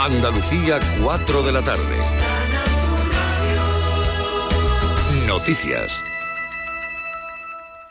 [0.00, 1.96] Andalucía, 4 de la tarde.
[5.26, 6.00] Noticias.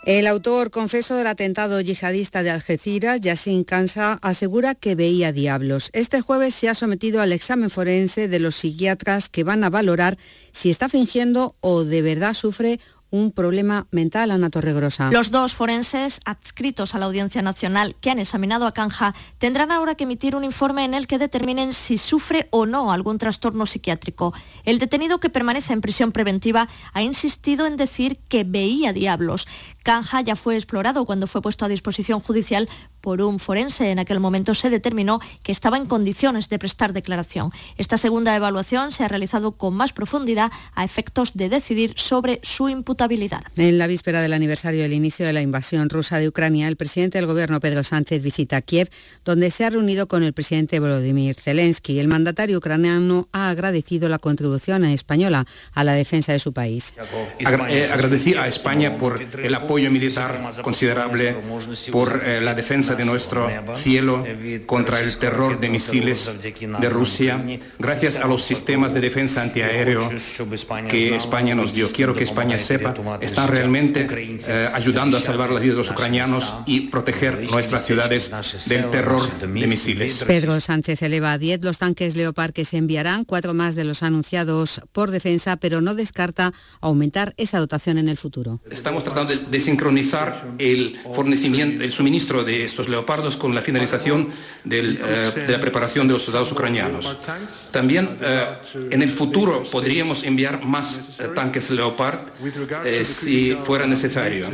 [0.05, 5.89] El autor confeso del atentado yihadista de Algeciras, Yassin Kansa, asegura que veía diablos.
[5.91, 10.17] Este jueves se ha sometido al examen forense de los psiquiatras que van a valorar
[10.53, 12.79] si está fingiendo o de verdad sufre
[13.09, 15.11] un problema mental, Ana Torregrosa.
[15.11, 19.95] Los dos forenses adscritos a la Audiencia Nacional que han examinado a Canja tendrán ahora
[19.95, 24.33] que emitir un informe en el que determinen si sufre o no algún trastorno psiquiátrico.
[24.65, 29.47] El detenido que permanece en prisión preventiva ha insistido en decir que veía diablos.
[29.87, 32.67] Canja ya fue explorado cuando fue puesto a disposición judicial
[32.99, 33.89] por un forense.
[33.89, 37.51] En aquel momento se determinó que estaba en condiciones de prestar declaración.
[37.77, 42.67] Esta segunda evaluación se ha realizado con más profundidad a efectos de decidir sobre su
[42.67, 43.43] imputabilidad.
[43.55, 47.17] En la víspera del aniversario del inicio de la invasión rusa de Ucrania, el presidente
[47.19, 48.89] del gobierno Pedro Sánchez visita Kiev,
[49.23, 52.01] donde se ha reunido con el presidente Volodymyr Zelensky.
[52.01, 56.93] El mandatario ucraniano ha agradecido la contribución española a la defensa de su país.
[57.39, 61.35] Eh, agradecí a España por el apoyo militar considerable,
[61.91, 64.25] por eh, la defensa de nuestro cielo
[64.65, 67.43] contra el terror de misiles de Rusia,
[67.79, 70.09] gracias a los sistemas de defensa antiaéreo
[70.89, 71.87] que España nos dio.
[71.91, 76.53] Quiero que España sepa, están realmente eh, ayudando a salvar la vida de los ucranianos
[76.65, 78.31] y proteger nuestras ciudades
[78.67, 80.23] del terror de misiles.
[80.25, 84.03] Pedro Sánchez eleva a 10 los tanques Leopard que se enviarán, cuatro más de los
[84.03, 88.59] anunciados por defensa, pero no descarta aumentar esa dotación en el futuro.
[88.69, 94.29] Estamos tratando de sincronizar el fornecimiento, el suministro de estos leopardos con la finalización
[94.63, 97.17] eh, de la preparación de los soldados ucranianos.
[97.71, 98.45] También eh,
[98.91, 102.19] en el futuro podríamos enviar más eh, tanques Leopard
[103.03, 104.47] si fuera necesario.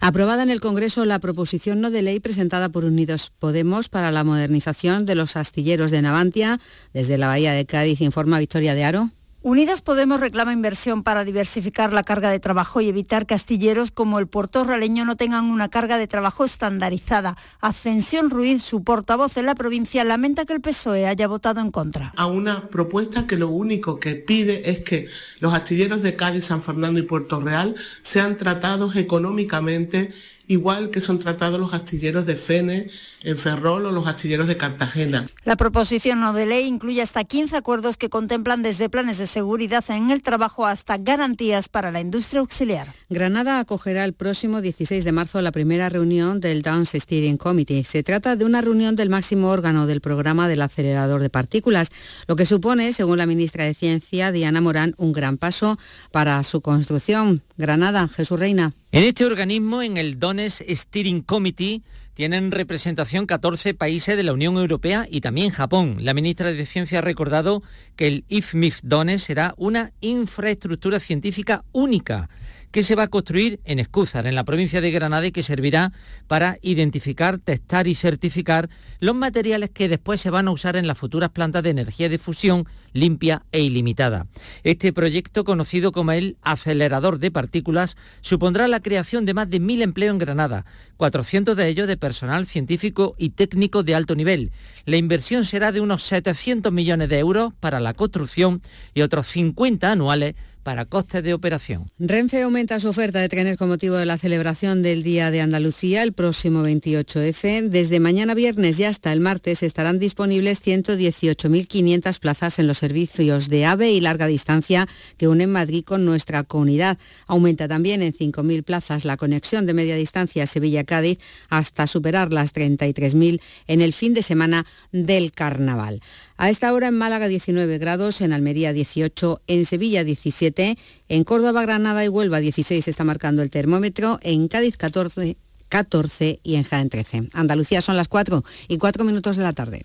[0.00, 4.24] Aprobada en el Congreso la proposición no de ley presentada por Unidos Podemos para la
[4.24, 6.58] modernización de los astilleros de Navantia.
[6.92, 9.10] Desde la Bahía de Cádiz informa Victoria de Aro.
[9.40, 14.18] Unidas Podemos reclama inversión para diversificar la carga de trabajo y evitar que astilleros como
[14.18, 17.36] el puerto raleño no tengan una carga de trabajo estandarizada.
[17.60, 22.12] Ascensión Ruiz, su portavoz en la provincia, lamenta que el PSOE haya votado en contra.
[22.16, 25.06] A una propuesta que lo único que pide es que
[25.38, 30.12] los astilleros de Cádiz, San Fernando y Puerto Real sean tratados económicamente
[30.48, 32.90] igual que son tratados los astilleros de Fene,
[33.22, 35.26] en Ferrol o los astilleros de Cartagena.
[35.44, 39.84] La proposición no de ley incluye hasta 15 acuerdos que contemplan desde planes de seguridad
[39.88, 42.92] en el trabajo hasta garantías para la industria auxiliar.
[43.08, 47.84] Granada acogerá el próximo 16 de marzo la primera reunión del Dance Steering Committee.
[47.84, 51.90] Se trata de una reunión del máximo órgano del programa del acelerador de partículas,
[52.26, 55.78] lo que supone, según la ministra de Ciencia, Diana Morán, un gran paso
[56.12, 57.42] para su construcción.
[57.56, 58.72] Granada, Jesús Reina.
[58.90, 61.82] En este organismo, en el Dones Steering Committee,
[62.14, 65.96] tienen representación 14 países de la Unión Europea y también Japón.
[65.98, 67.60] La ministra de Ciencia ha recordado
[67.96, 72.28] que el IFMIF Dones será una infraestructura científica única
[72.70, 75.92] que se va a construir en Escúzar, en la provincia de Granada, y que servirá
[76.28, 78.68] para identificar, testar y certificar
[79.00, 82.18] los materiales que después se van a usar en las futuras plantas de energía de
[82.18, 84.26] fusión limpia e ilimitada.
[84.64, 89.82] Este proyecto, conocido como el acelerador de partículas, supondrá la creación de más de mil
[89.82, 90.64] empleos en Granada,
[90.96, 94.52] 400 de ellos de personal científico y técnico de alto nivel.
[94.84, 98.62] La inversión será de unos 700 millones de euros para la construcción
[98.94, 100.34] y otros 50 anuales
[100.68, 101.86] para costes de operación.
[101.98, 106.02] Renfe aumenta su oferta de trenes con motivo de la celebración del Día de Andalucía
[106.02, 107.70] el próximo 28F.
[107.70, 113.66] Desde mañana viernes y hasta el martes estarán disponibles 118.500 plazas en los servicios de
[113.66, 114.88] AVE y larga distancia
[115.18, 116.96] que unen Madrid con nuestra comunidad.
[117.26, 121.18] Aumenta también en 5.000 plazas la conexión de media distancia Sevilla-Cádiz
[121.50, 126.00] hasta superar las 33.000 en el fin de semana del Carnaval.
[126.38, 130.78] A esta hora en Málaga 19 grados, en Almería 18, en Sevilla 17,
[131.10, 135.36] en Córdoba, Granada y Huelva 16 está marcando el termómetro, en Cádiz 14,
[135.68, 137.28] 14 y en Jaén 13.
[137.34, 139.84] Andalucía son las 4 y 4 minutos de la tarde.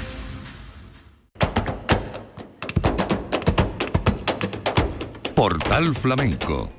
[5.41, 6.69] Portal Flamenco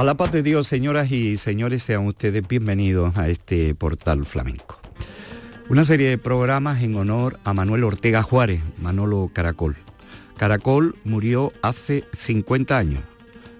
[0.00, 4.80] A la paz de Dios, señoras y señores, sean ustedes bienvenidos a este portal flamenco.
[5.68, 9.76] Una serie de programas en honor a Manuel Ortega Juárez, Manolo Caracol.
[10.38, 13.02] Caracol murió hace 50 años,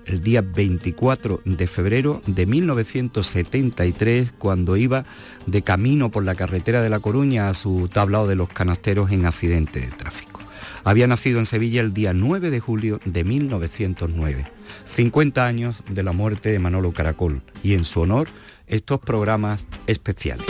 [0.06, 5.04] el día 24 de febrero de 1973, cuando iba
[5.44, 9.26] de camino por la carretera de La Coruña a su tablao de los canasteros en
[9.26, 10.40] accidente de tráfico.
[10.84, 16.12] Había nacido en Sevilla el día 9 de julio de 1909 50 años de la
[16.12, 18.28] muerte de Manolo Caracol y en su honor
[18.66, 20.46] estos programas especiales.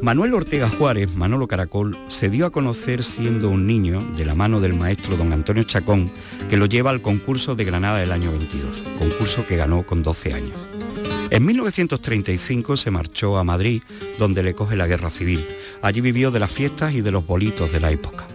[0.00, 4.58] Manuel Ortega Juárez, Manolo Caracol, se dio a conocer siendo un niño de la mano
[4.58, 6.10] del maestro don Antonio Chacón,
[6.48, 10.32] que lo lleva al concurso de Granada del año 22, concurso que ganó con 12
[10.32, 10.79] años.
[11.30, 13.82] En 1935 se marchó a Madrid,
[14.18, 15.46] donde le coge la guerra civil.
[15.80, 18.26] Allí vivió de las fiestas y de los bolitos de la época.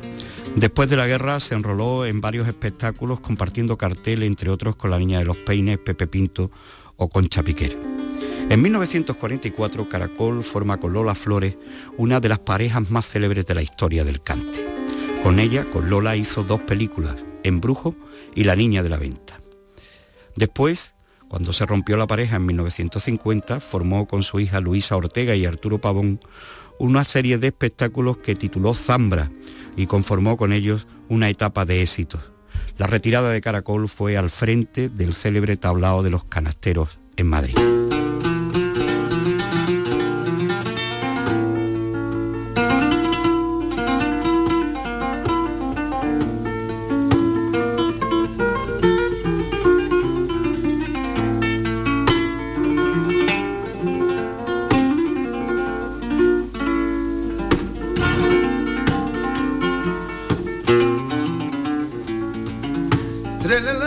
[0.56, 4.98] Después de la guerra se enroló en varios espectáculos compartiendo cartel, entre otros con la
[4.98, 6.50] Niña de los Peines, Pepe Pinto
[6.96, 7.78] o Concha Piquer.
[8.50, 11.58] En 1944 Caracol forma con Lola Flores
[11.98, 14.66] una de las parejas más célebres de la historia del cante.
[15.22, 17.94] Con ella, con Lola, hizo dos películas, Embrujo
[18.36, 19.42] y La Niña de la Venta.
[20.38, 20.95] Después
[21.36, 25.82] cuando se rompió la pareja en 1950, formó con su hija Luisa Ortega y Arturo
[25.82, 26.22] Pavón
[26.80, 29.30] una serie de espectáculos que tituló Zambra
[29.76, 32.22] y conformó con ellos una etapa de éxitos.
[32.78, 37.58] La retirada de Caracol fue al frente del célebre tablao de los canasteros en Madrid.
[63.48, 63.86] Corazón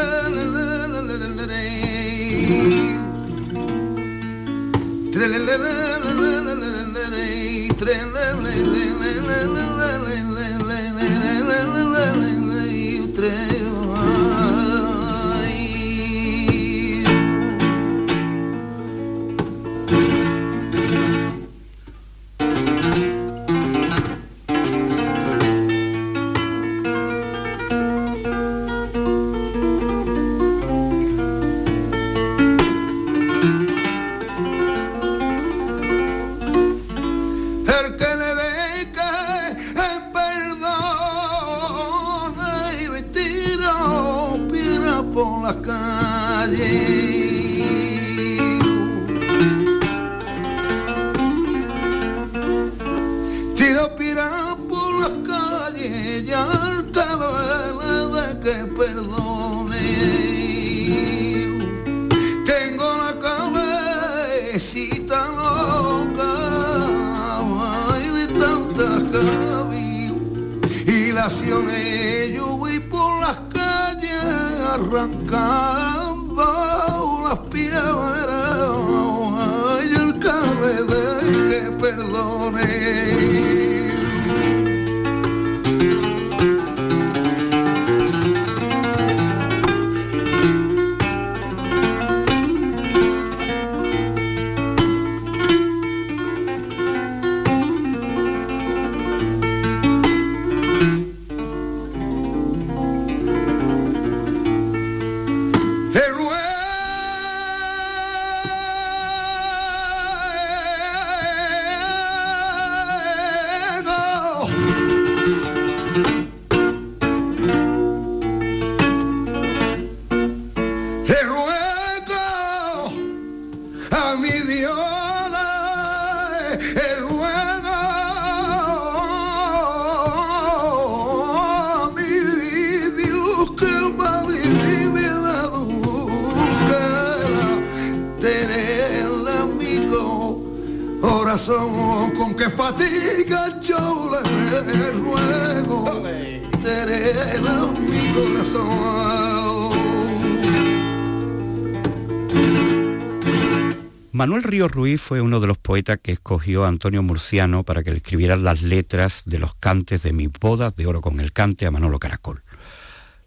[154.28, 157.96] Manuel Ríos Ruiz fue uno de los poetas que escogió Antonio Murciano para que le
[157.96, 161.70] escribieran las letras de los cantes de mis bodas de oro con el cante a
[161.70, 162.42] Manolo Caracol.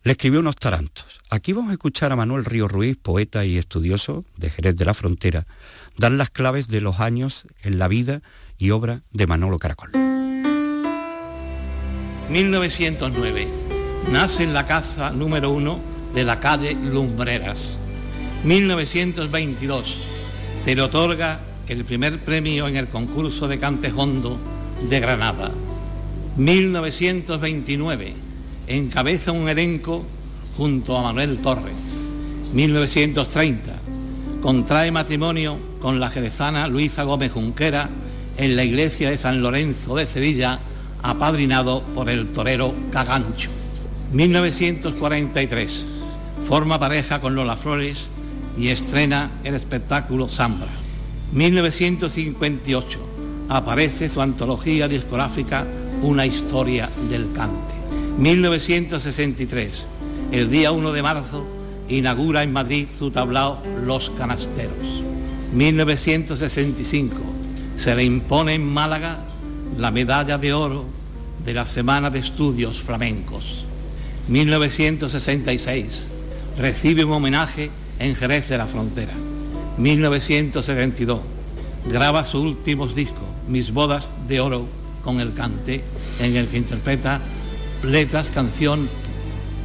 [0.04, 1.20] Le escribió unos tarantos.
[1.32, 4.94] Aquí vamos a escuchar a Manuel Ríos Ruiz, poeta y estudioso de Jerez de la
[4.94, 5.48] Frontera,
[5.98, 8.22] dar las claves de los años en la vida
[8.60, 9.90] y obra de Manolo Caracol.
[12.30, 13.48] 1909.
[14.12, 15.80] Nace en la caza número uno
[16.14, 17.72] de la calle Lumbreras.
[18.44, 20.11] 1922
[20.64, 24.38] se le otorga el primer premio en el concurso de Cantejondo
[24.90, 25.52] de Granada.
[26.38, 28.14] 1929
[28.68, 30.04] encabeza un elenco
[30.58, 31.74] junto a Manuel Torres.
[32.54, 33.72] 1930
[34.42, 37.90] contrae matrimonio con la jerezana Luisa Gómez Junquera
[38.38, 40.60] en la iglesia de San Lorenzo de Sevilla,
[41.02, 43.50] apadrinado por el torero Cagancho.
[44.12, 45.86] 1943
[46.48, 48.11] forma pareja con Lola Flores
[48.58, 50.68] y estrena el espectáculo Zambra.
[51.34, 53.00] 1958
[53.50, 55.66] aparece su antología discográfica
[56.02, 57.76] Una historia del cante.
[58.18, 59.86] 1963,
[60.32, 61.46] el día 1 de marzo,
[61.90, 65.04] inaugura en Madrid su tablao Los Canasteros.
[65.54, 67.16] 1965,
[67.78, 69.24] se le impone en Málaga
[69.78, 70.86] la medalla de oro
[71.44, 73.66] de la Semana de Estudios Flamencos.
[74.28, 76.06] 1966,
[76.58, 77.70] recibe un homenaje
[78.02, 79.14] en Jerez de la Frontera.
[79.78, 81.22] 1972,
[81.90, 84.68] graba sus últimos discos, Mis bodas de oro
[85.04, 85.84] con el cante,
[86.20, 87.20] en el que interpreta
[87.84, 88.88] letras, canción,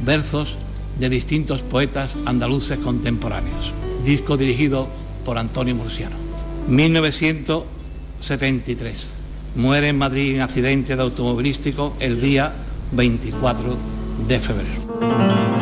[0.03, 0.55] versos
[0.99, 3.71] de distintos poetas andaluces contemporáneos.
[4.03, 4.87] Disco dirigido
[5.25, 6.15] por Antonio Murciano.
[6.67, 9.07] 1973.
[9.55, 12.53] Muere en Madrid en accidente de automovilístico el día
[12.91, 13.75] 24
[14.27, 15.56] de febrero.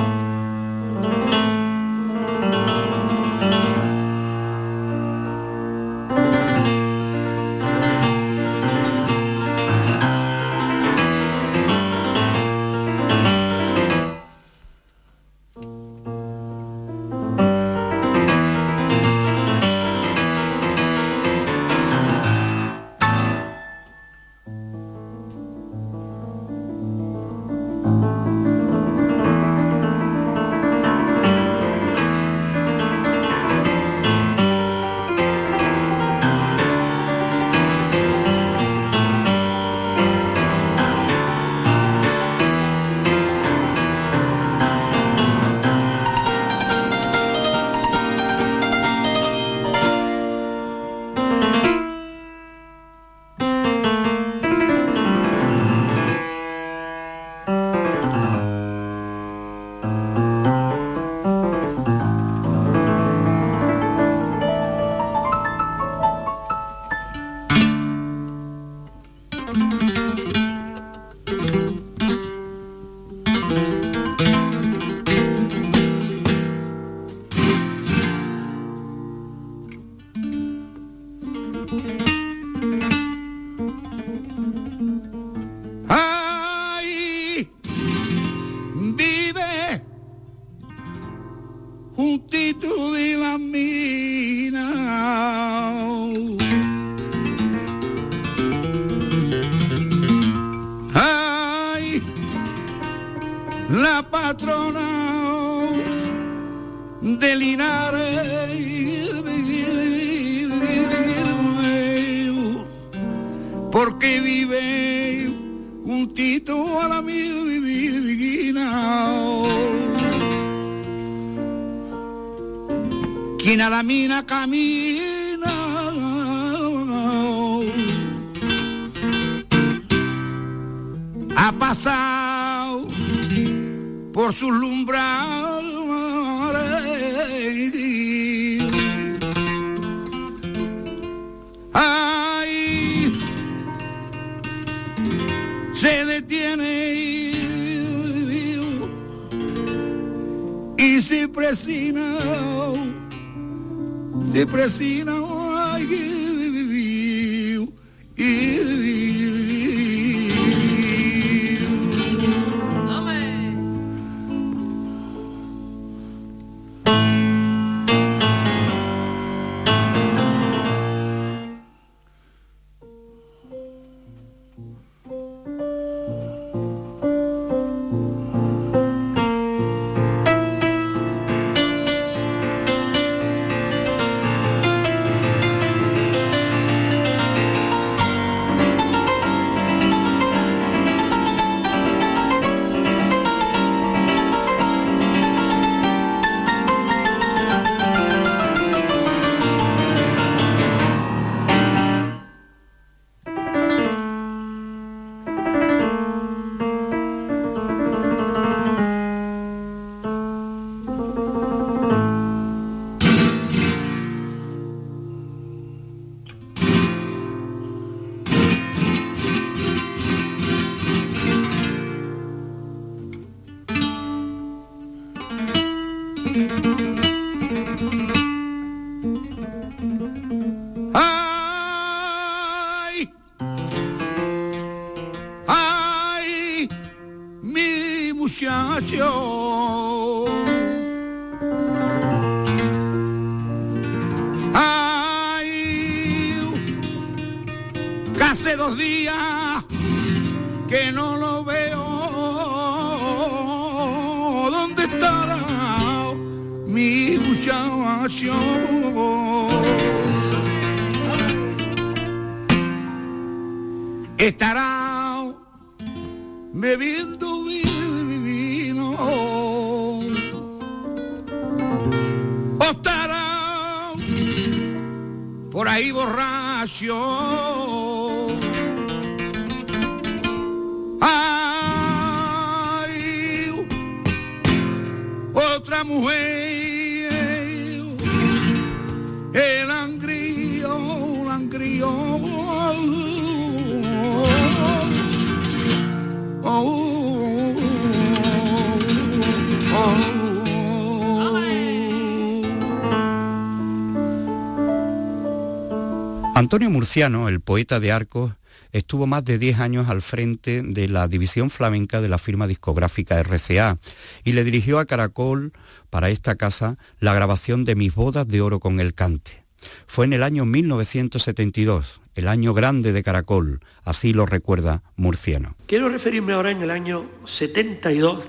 [306.36, 308.34] Antonio Murciano, el poeta de Arcos,
[308.74, 313.24] estuvo más de 10 años al frente de la división flamenca de la firma discográfica
[313.24, 313.78] RCA
[314.26, 315.54] y le dirigió a Caracol
[315.90, 319.45] para esta casa la grabación de Mis bodas de oro con el cante.
[319.88, 325.56] Fue en el año 1972, el año grande de Caracol, así lo recuerda Murciano.
[325.68, 328.26] Quiero referirme ahora en el año 72,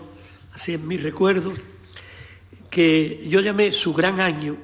[0.55, 1.59] así en mis recuerdos,
[2.71, 4.57] que yo llamé su gran año,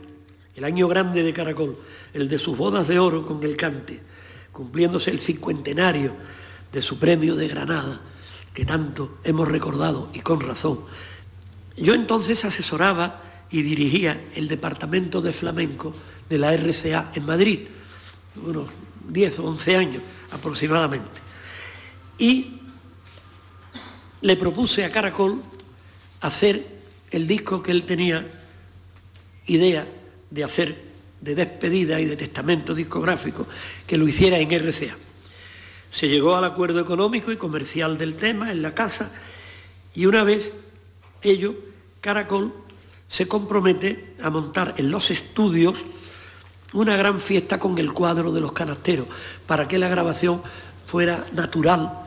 [0.54, 1.76] el año grande de Caracol,
[2.12, 4.00] el de sus bodas de oro con el cante,
[4.52, 6.14] cumpliéndose el cincuentenario
[6.72, 8.00] de su premio de Granada,
[8.52, 10.80] que tanto hemos recordado y con razón.
[11.76, 15.94] Yo entonces asesoraba y dirigía el departamento de flamenco
[16.28, 17.60] de la RCA en Madrid,
[18.36, 18.68] unos
[19.08, 21.20] 10 o 11 años aproximadamente.
[22.18, 22.60] Y
[24.20, 25.42] le propuse a Caracol
[26.20, 26.66] hacer
[27.10, 28.26] el disco que él tenía
[29.46, 29.86] idea
[30.30, 33.46] de hacer de despedida y de testamento discográfico,
[33.86, 34.96] que lo hiciera en RCA.
[35.90, 39.12] Se llegó al acuerdo económico y comercial del tema en la casa
[39.94, 40.50] y una vez
[41.22, 41.54] ello,
[42.00, 42.52] Caracol
[43.08, 45.84] se compromete a montar en los estudios
[46.72, 49.06] una gran fiesta con el cuadro de los canasteros,
[49.46, 50.42] para que la grabación
[50.86, 52.02] fuera natural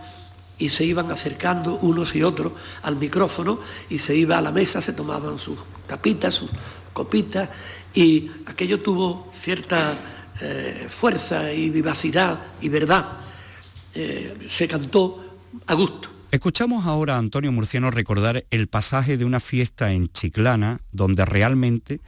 [0.58, 4.82] y se iban acercando unos y otros al micrófono y se iba a la mesa,
[4.82, 6.50] se tomaban sus tapitas, sus
[6.94, 7.50] copitas
[7.94, 9.98] y aquello tuvo cierta
[10.42, 13.06] eh, fuerza y vivacidad y verdad.
[13.94, 15.24] Eh, se cantó
[15.68, 16.10] a gusto.
[16.32, 22.02] Escuchamos ahora a Antonio Murciano recordar el pasaje de una fiesta en Chiclana donde realmente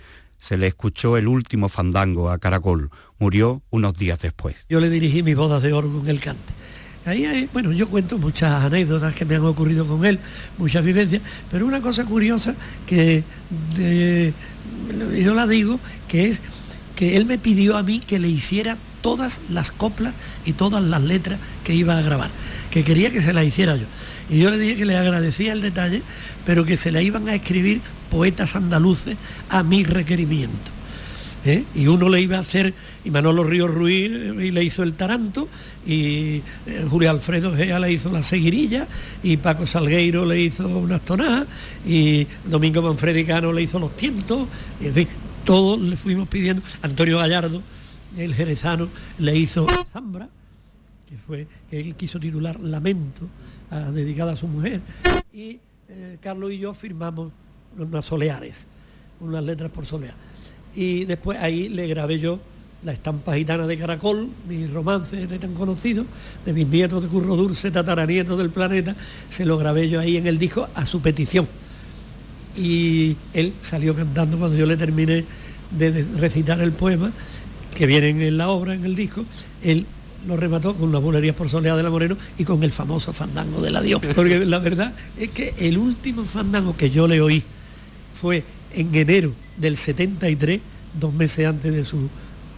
[0.47, 2.89] se le escuchó el último fandango a Caracol.
[3.19, 4.55] Murió unos días después.
[4.69, 6.53] Yo le dirigí mis bodas de oro con el cante.
[7.03, 10.19] Ahí hay, bueno, yo cuento muchas anécdotas que me han ocurrido con él,
[10.57, 12.55] muchas vivencias, pero una cosa curiosa
[12.85, 13.25] que
[15.21, 16.41] yo la digo, que es
[16.95, 20.13] que él me pidió a mí que le hiciera todas las coplas
[20.45, 22.31] y todas las letras que iba a grabar,
[22.71, 23.85] que quería que se las hiciera yo.
[24.29, 26.03] Y yo le dije que le agradecía el detalle,
[26.45, 29.17] pero que se le iban a escribir poetas andaluces
[29.49, 30.77] a mi requerimiento.
[31.45, 31.63] ¿eh?
[31.75, 35.47] Y uno le iba a hacer, y Manolo Ríos Ruiz y le hizo el taranto,
[35.85, 38.87] y eh, Julio Alfredo Gea le hizo la seguirilla,
[39.23, 41.47] y Paco Salgueiro le hizo unas tonadas,
[41.85, 44.47] y Domingo Manfredicano le hizo los tientos,
[44.81, 45.07] y en fin,
[45.45, 46.61] todos le fuimos pidiendo.
[46.81, 47.61] Antonio Gallardo,
[48.17, 48.89] el jerezano,
[49.19, 50.27] le hizo Zambra,
[51.07, 53.27] que fue, que él quiso titular Lamento,
[53.71, 54.81] a, dedicada a su mujer,
[55.33, 57.31] y eh, Carlos y yo firmamos
[57.77, 58.65] unas soleares,
[59.19, 60.15] unas letras por solear.
[60.75, 62.39] Y después ahí le grabé yo
[62.83, 66.05] la estampa gitana de Caracol, mi romance de tan conocido,
[66.45, 68.95] de mis nietos de Curro Dulce, tataranietos del planeta,
[69.29, 71.47] se lo grabé yo ahí en el disco a su petición.
[72.55, 75.25] Y él salió cantando cuando yo le terminé
[75.71, 77.11] de recitar el poema,
[77.75, 79.25] que viene en la obra, en el disco,
[79.63, 79.85] él
[80.27, 83.61] lo remató con las bulerías por Soledad de la Moreno y con el famoso fandango
[83.61, 84.01] del adiós.
[84.15, 87.43] Porque la verdad es que el último fandango que yo le oí
[88.19, 90.59] fue en enero del 73,
[90.99, 92.09] dos meses antes de su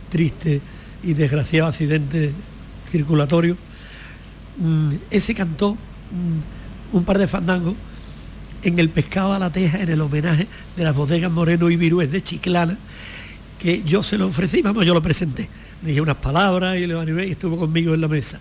[0.10, 0.62] triste
[1.04, 2.32] y desgraciado accidente
[2.90, 3.58] circulatorio.
[4.58, 7.76] Mm, ese cantó mm, un par de fandangos
[8.64, 12.12] en el pescado a la teja en el homenaje de las bodegas Moreno y Virués
[12.12, 12.78] de Chiclana,
[13.58, 15.50] que yo se lo ofrecí, vamos, yo lo presenté.
[15.82, 18.40] Le dije unas palabras y le animé y estuvo conmigo en la mesa.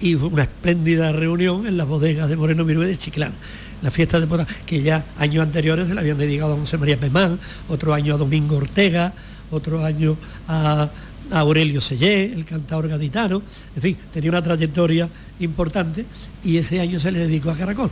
[0.00, 3.34] Y una espléndida reunión en las bodegas de Moreno Mirué de Chiclana.
[3.82, 6.98] La fiesta de boda que ya años anteriores se le habían dedicado a José María
[6.98, 9.12] Pemán, otro año a Domingo Ortega,
[9.50, 10.16] otro año
[10.48, 10.88] a,
[11.30, 13.42] Aurelio Sellé, el cantador gaditano,
[13.74, 15.08] en fin, tenía una trayectoria
[15.40, 16.04] importante
[16.44, 17.90] y ese año se le dedicó a Caracol.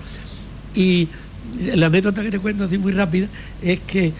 [0.75, 1.09] Y
[1.75, 3.29] la anécdota que te cuento así muy rápida
[3.63, 4.13] es que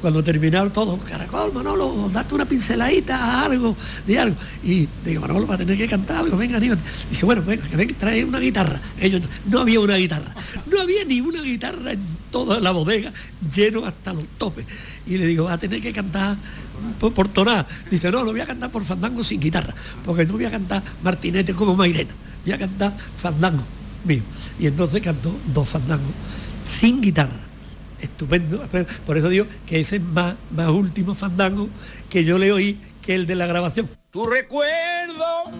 [0.00, 4.36] cuando terminaron todo, Caracol, Manolo, date una pinceladita a algo, de algo.
[4.62, 6.82] Y digo, Manolo, va a tener que cantar algo, venga, anímate.
[7.10, 8.80] Dice, bueno, venga, que venga, trae una guitarra.
[9.00, 10.34] Ellos, no había una guitarra,
[10.66, 13.12] no había ni una guitarra en toda la bodega,
[13.52, 14.64] lleno hasta los topes.
[15.06, 16.36] Y le digo, va a tener que cantar
[17.00, 17.66] por, por tonar.
[17.90, 20.82] Dice, no, lo voy a cantar por fandango sin guitarra, porque no voy a cantar
[21.02, 22.12] martinete como Mairena,
[22.44, 23.64] voy a cantar fandango
[24.04, 24.22] mío.
[24.60, 26.12] Y entonces cantó dos fandangos
[26.62, 27.47] sin guitarra
[28.00, 28.66] estupendo.
[29.06, 31.68] Por eso digo que ese es más, más último fandango
[32.08, 33.88] que yo le oí que el de la grabación.
[34.10, 35.52] Tu recuerdo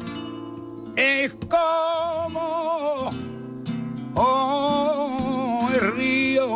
[0.97, 3.11] es como
[4.15, 6.49] oh, el río.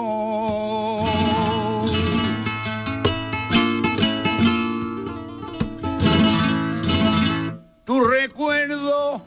[7.85, 9.25] Tu recuerdo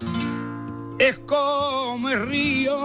[1.00, 2.78] es como el río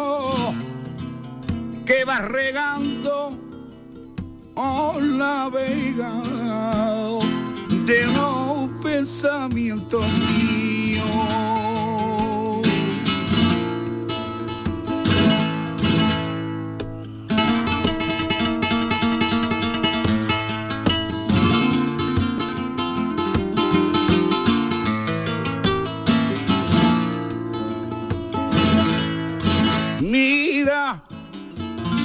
[1.87, 3.50] que va regando
[5.01, 6.13] la vega
[7.87, 10.80] de un pensamiento mío.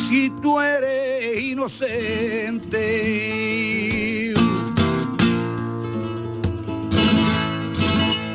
[0.07, 2.83] Si tú eres inocente.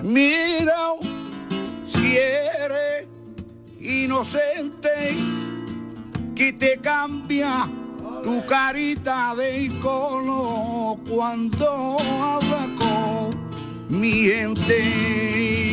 [0.02, 0.94] Mira
[1.85, 3.06] si eres
[3.78, 5.16] inocente,
[6.35, 7.68] que te cambia
[8.24, 13.30] tu carita de icono cuando habla con
[13.88, 15.69] mi gente.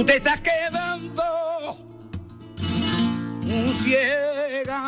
[0.00, 1.22] Tú te estás quedando
[3.44, 4.80] un ciega.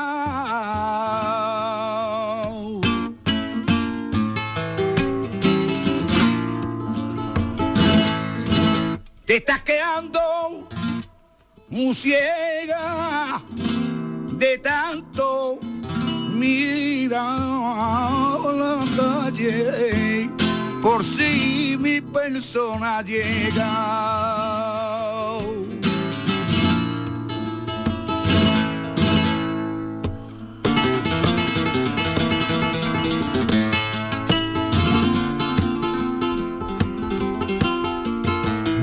[9.26, 10.66] Te estás quedando
[11.68, 13.42] muy ciega
[14.38, 15.58] de tanto
[16.30, 17.20] mirar
[18.40, 20.30] la calle
[20.80, 25.01] por si mi persona llega.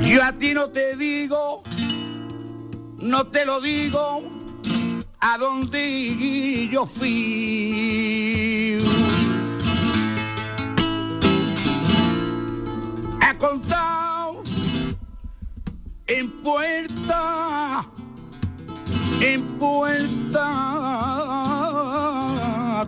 [0.09, 1.61] Yo a ti no te digo,
[2.97, 4.23] no te lo digo,
[5.19, 8.81] a dónde yo fui.
[13.21, 14.43] He contado
[16.07, 17.85] en puerta,
[19.21, 20.47] en puerta,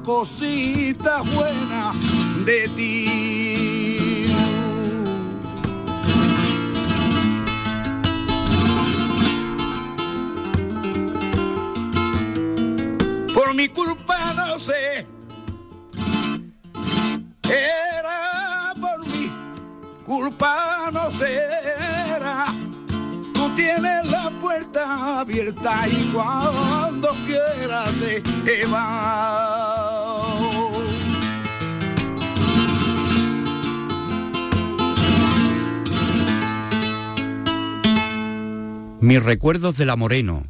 [0.04, 1.94] cosita buena
[2.46, 4.11] de ti.
[13.52, 15.06] Por mi culpa no sé,
[17.44, 19.30] era por mi
[20.06, 22.46] culpa no será.
[23.34, 27.94] Tú tienes la puerta abierta y cuando quieras
[28.46, 29.12] te vas.
[39.02, 40.46] Mis recuerdos de la Moreno,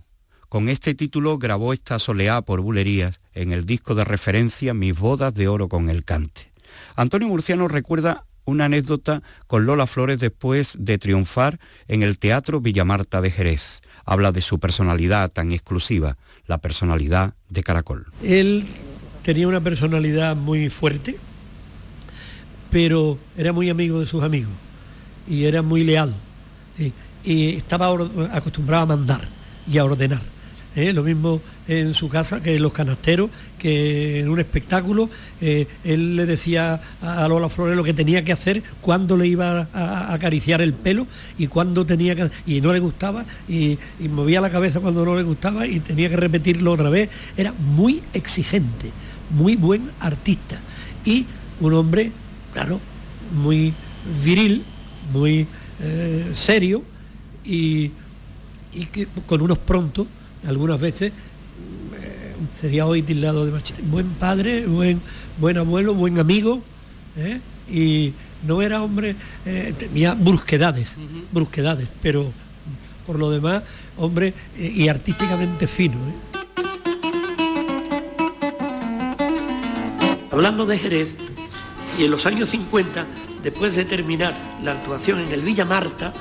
[0.52, 5.34] con este título grabó esta soleá por bulerías en el disco de referencia Mis bodas
[5.34, 6.52] de oro con el cante.
[6.98, 13.22] Antonio Murciano recuerda una anécdota con Lola Flores después de triunfar en el Teatro Villamarta
[13.22, 13.80] de Jerez.
[14.04, 18.08] Habla de su personalidad tan exclusiva, la personalidad de Caracol.
[18.22, 18.66] Él
[19.24, 21.18] tenía una personalidad muy fuerte,
[22.70, 24.52] pero era muy amigo de sus amigos
[25.30, 26.14] y era muy leal
[26.78, 26.92] y,
[27.24, 27.88] y estaba
[28.34, 29.22] acostumbrado a mandar
[29.66, 30.41] y a ordenar
[30.76, 30.94] ¿eh?
[30.94, 36.16] lo mismo en su casa que en los canasteros, que en un espectáculo, eh, él
[36.16, 40.62] le decía a Lola Flores lo que tenía que hacer, cuándo le iba a, acariciar
[40.62, 41.08] el pelo
[41.38, 42.30] y cuándo tenía que...
[42.46, 43.78] y no le gustaba y,
[44.10, 47.10] movía la cabeza cuando no le gustaba y tenía que repetirlo otra vez.
[47.38, 48.92] Era muy exigente,
[49.30, 50.60] muy buen artista
[51.06, 51.26] y
[51.62, 52.12] un hombre,
[52.54, 52.80] claro,
[53.34, 53.74] muy
[54.24, 54.64] viril,
[55.14, 55.48] muy
[55.80, 56.84] eh, serio
[57.46, 57.92] y,
[58.74, 60.08] y, que con unos prontos,
[60.48, 63.82] algunas veces eh, sería hoy tildado de machista.
[63.84, 65.02] Buen padre, buen,
[65.38, 66.62] buen abuelo, buen amigo,
[67.18, 67.40] ¿eh?
[67.70, 68.14] y
[68.46, 69.16] no era hombre,
[69.78, 70.98] tenía brusquedades,
[71.32, 72.32] brusquedades, pero
[73.06, 73.62] por lo demás,
[73.98, 75.96] hombre y artísticamente fino.
[80.32, 81.10] Hablando de Jerez,
[82.00, 83.06] y en los años 50
[83.44, 86.14] después de terminar la actuación en el Villa Marta,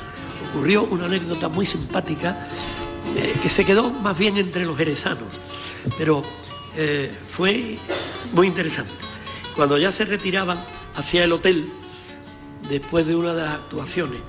[0.50, 2.48] ocurrió una anécdota muy simpática
[3.16, 5.28] eh, que se quedó más bien entre los jerezanos,
[5.98, 6.22] pero
[6.76, 7.78] eh, fue
[8.32, 8.92] muy interesante.
[9.56, 10.56] Cuando ya se retiraban
[10.94, 11.68] hacia el hotel,
[12.68, 14.20] después de una de las actuaciones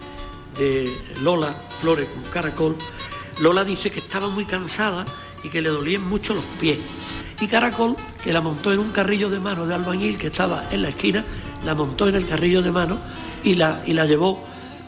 [0.57, 0.91] de
[1.21, 2.75] Lola Flores con Caracol,
[3.39, 5.05] Lola dice que estaba muy cansada
[5.43, 6.79] y que le dolían mucho los pies.
[7.39, 10.83] Y Caracol, que la montó en un carrillo de mano de albañil que estaba en
[10.83, 11.25] la esquina,
[11.65, 12.99] la montó en el carrillo de mano
[13.43, 14.43] y la, y la llevó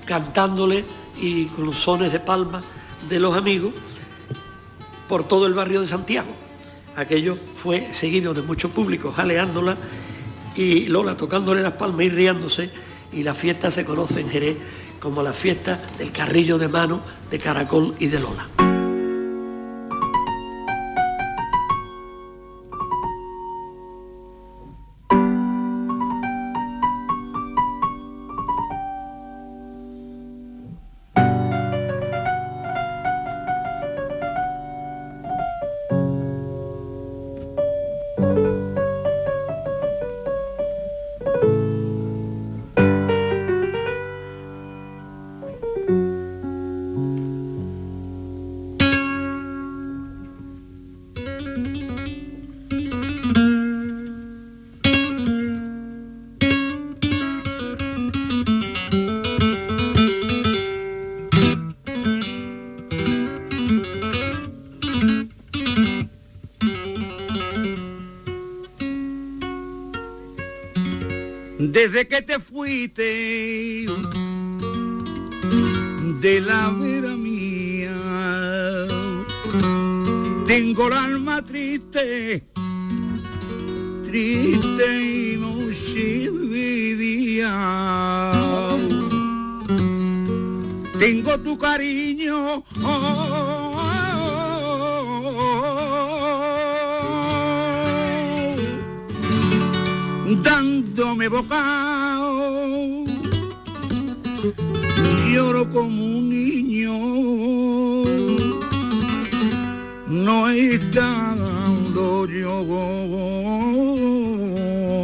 [0.06, 0.86] cantándole
[1.19, 2.62] y con sones de palma
[3.09, 3.73] de los amigos
[5.07, 6.29] por todo el barrio de Santiago.
[6.95, 9.77] Aquello fue seguido de mucho público jaleándola
[10.55, 12.69] y Lola tocándole las palmas y riéndose
[13.11, 14.57] y la fiesta se conoce en Jerez
[14.99, 18.72] como la fiesta del carrillo de mano de Caracol y de Lola.
[72.09, 73.85] Que te fuiste
[76.21, 77.95] de la vera mía,
[80.45, 82.43] tengo el alma triste,
[84.03, 87.51] triste y noche vivía.
[90.99, 92.63] Tengo tu cariño.
[100.93, 103.03] Dándome bocado.
[105.32, 106.93] Lloro como un niño,
[110.08, 112.60] no estando yo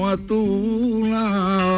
[0.07, 1.68] a tu lado.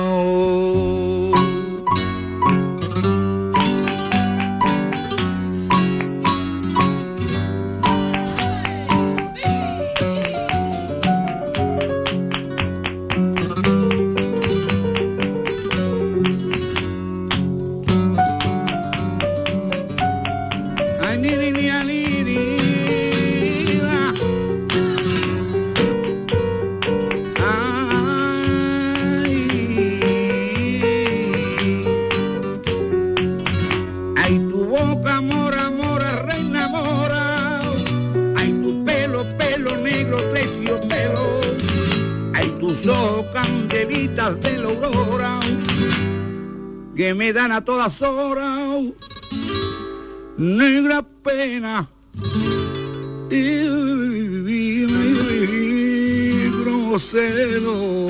[47.01, 48.79] Que me dan a todas horas
[50.37, 51.89] negra pena
[53.27, 53.65] y,
[56.63, 58.07] grosero.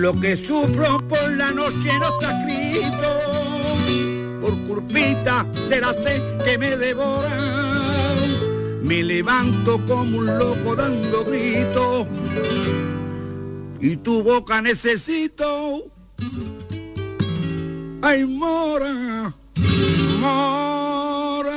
[0.00, 3.15] Lo que sufro por la noche no está escrito,
[4.66, 7.36] curpita de la sed que me devora.
[8.82, 12.06] Me levanto como un loco dando gritos
[13.80, 15.90] y tu boca necesito.
[18.02, 19.34] Ay, mora,
[20.20, 21.56] mora,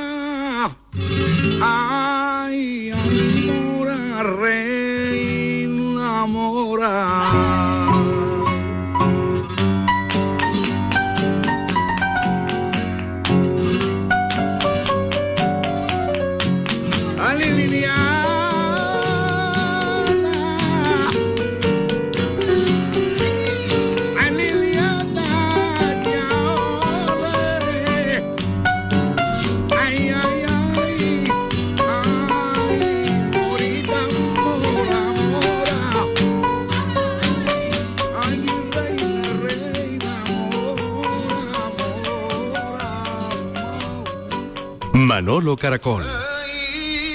[45.30, 46.04] Manolo Caracol.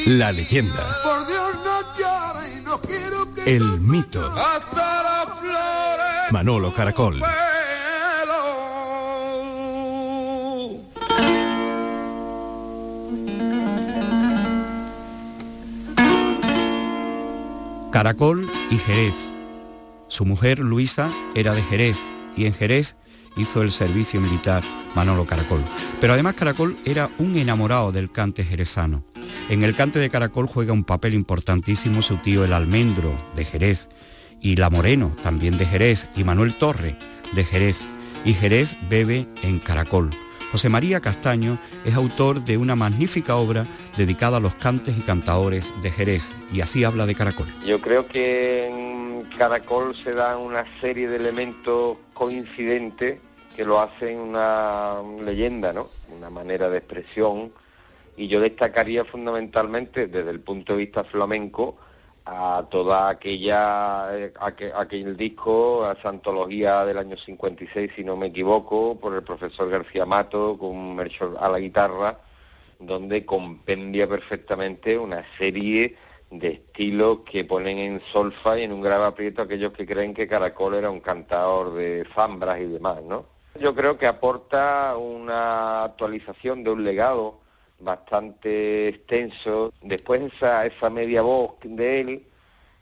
[0.06, 0.82] La leyenda.
[3.46, 4.34] El mito.
[6.32, 7.22] Manolo Caracol.
[17.92, 19.16] Caracol y Jerez.
[20.08, 21.98] Su mujer, Luisa, era de Jerez
[22.38, 22.96] y en Jerez
[23.36, 24.64] hizo el servicio militar
[24.96, 25.64] Manolo Caracol.
[26.00, 29.04] Pero además Caracol era un enamorado del cante jerezano.
[29.50, 33.90] En el cante de Caracol juega un papel importantísimo su tío el Almendro de Jerez
[34.42, 36.98] y La Moreno también de Jerez y Manuel Torre
[37.34, 37.82] de Jerez.
[38.24, 40.10] Y Jerez bebe en Caracol.
[40.52, 43.66] José María Castaño es autor de una magnífica obra
[43.98, 47.48] dedicada a los cantes y cantaores de Jerez y así habla de Caracol.
[47.66, 53.20] Yo creo que en Caracol se dan una serie de elementos coincidentes
[53.56, 55.90] que lo hacen una leyenda, ¿no?
[56.16, 57.54] Una manera de expresión
[58.18, 61.78] y yo destacaría fundamentalmente desde el punto de vista flamenco
[62.26, 64.34] a toda aquella eh,
[64.76, 69.70] aquel disco, a esa antología del año 56, si no me equivoco, por el profesor
[69.70, 72.20] García Mato, con Melchor a la guitarra,
[72.80, 75.96] donde compendia perfectamente una serie
[76.32, 80.28] de estilos que ponen en solfa y en un grave aprieto aquellos que creen que
[80.28, 83.35] Caracol era un cantador de zambras y demás, ¿no?
[83.60, 87.40] Yo creo que aporta una actualización de un legado
[87.80, 89.74] bastante extenso.
[89.82, 92.28] Después esa, esa media voz de él,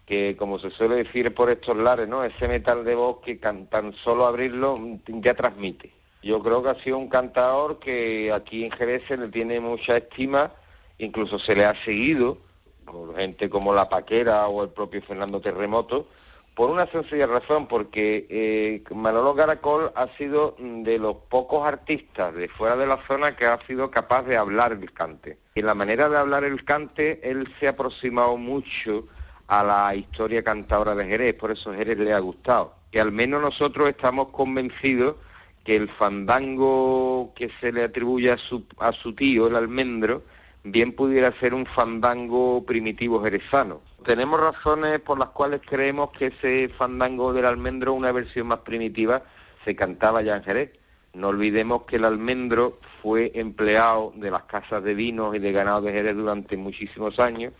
[0.06, 2.24] que como se suele decir por estos lares, ¿no?
[2.24, 4.76] Ese metal de voz que tan solo abrirlo
[5.08, 5.92] ya transmite.
[6.24, 9.98] Yo creo que ha sido un cantador que aquí en Jerez se le tiene mucha
[9.98, 10.54] estima,
[10.98, 12.38] incluso se le ha seguido
[12.86, 16.08] por gente como La Paquera o el propio Fernando Terremoto,
[16.56, 22.48] por una sencilla razón, porque eh, Manolo Caracol ha sido de los pocos artistas de
[22.48, 25.38] fuera de la zona que ha sido capaz de hablar el cante.
[25.56, 29.08] Y en la manera de hablar el cante, él se ha aproximado mucho
[29.48, 32.76] a la historia cantadora de Jerez, por eso Jerez le ha gustado.
[32.92, 35.16] Y al menos nosotros estamos convencidos
[35.63, 40.24] que el fandango que se le atribuye a su, a su tío, el almendro,
[40.63, 46.70] bien pudiera ser un fandango primitivo jerezano tenemos razones por las cuales creemos que ese
[46.70, 49.24] fandango del almendro, una versión más primitiva,
[49.66, 50.72] se cantaba ya en Jerez.
[51.13, 55.82] No olvidemos que el almendro fue empleado de las casas de vinos y de ganado
[55.82, 57.54] de Jerez durante muchísimos años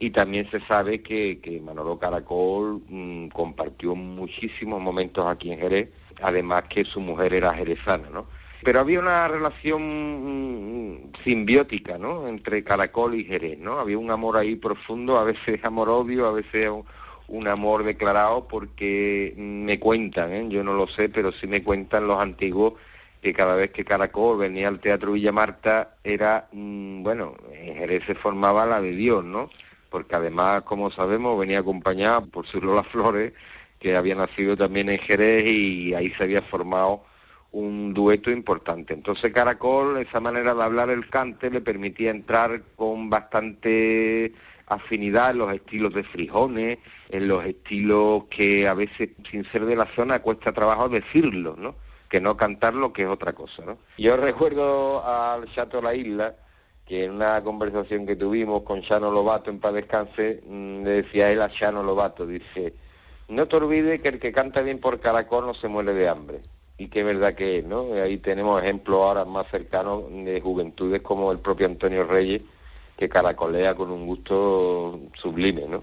[0.00, 5.90] y también se sabe que, Manolo Caracol mm, compartió muchísimos momentos aquí en Jerez,
[6.22, 8.26] además que su mujer era jerezana, ¿no?
[8.62, 9.82] Pero había una relación
[10.92, 12.28] mm, simbiótica, ¿no?
[12.28, 13.78] Entre Caracol y Jerez, ¿no?
[13.78, 16.68] Había un amor ahí profundo, a veces amor-odio, a veces
[17.28, 20.46] un, amor declarado, porque me cuentan, ¿eh?
[20.48, 22.74] yo no lo sé, pero sí me cuentan los antiguos
[23.22, 28.04] que cada vez que Caracol venía al Teatro Villa Marta era, mm, bueno, en Jerez
[28.06, 29.50] se formaba la de Dios, ¿no?
[29.90, 33.32] Porque además, como sabemos, venía acompañada por su Lola Flores,
[33.78, 37.02] que había nacido también en Jerez y ahí se había formado
[37.52, 38.94] un dueto importante.
[38.94, 44.32] Entonces Caracol, esa manera de hablar el cante le permitía entrar con bastante
[44.66, 46.78] afinidad en los estilos de frijones,
[47.08, 51.74] en los estilos que a veces sin ser de la zona cuesta trabajo decirlo, ¿no?
[52.08, 53.78] Que no cantarlo, que es otra cosa, ¿no?
[53.98, 56.36] Yo recuerdo al Chato La Isla,
[56.86, 61.30] que en una conversación que tuvimos con Chano Lobato en Paz Descanse, mm, le decía
[61.30, 62.74] él a Chano Lobato, dice,
[63.28, 66.40] no te olvides que el que canta bien por Caracol no se muere de hambre
[66.80, 67.92] y qué verdad que es, ¿no?
[67.92, 72.40] Ahí tenemos ejemplos ahora más cercanos de juventudes como el propio Antonio Reyes,
[72.96, 75.82] que caracolea con un gusto sublime, ¿no?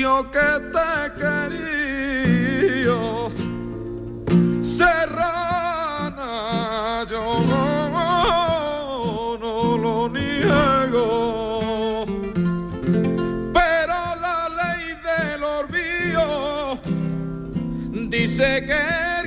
[0.00, 3.00] Yo que te quería,
[4.62, 6.32] serrana,
[7.10, 7.24] yo
[9.42, 12.06] no lo niego.
[13.52, 16.26] Pero la ley del olvido
[18.08, 18.80] dice que
[19.20, 19.26] el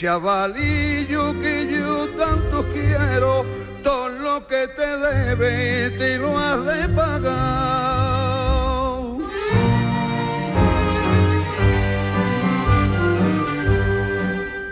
[0.00, 3.44] chavalillo que yo tanto quiero,
[3.82, 8.30] todo lo que te debe te lo has de pagar.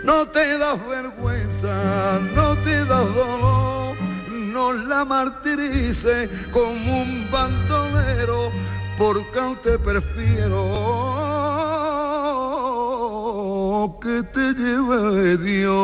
[0.03, 3.95] No te das vergüenza, no te das dolor,
[4.31, 8.51] no la martirice como un bandolero,
[8.97, 11.08] porque aún te prefiero
[13.99, 15.77] que te lleve Dios.